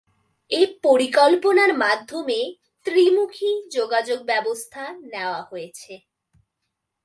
এ 0.51 0.61
পরিকল্পনার 0.83 1.71
মাধ্যমে 1.77 2.39
ত্রিমুখী 2.85 3.51
যোগাযোগ 3.71 4.19
ব্যবস্থা 4.23 4.83
নেওয়া 5.13 5.41
হয়েছে। 5.43 5.93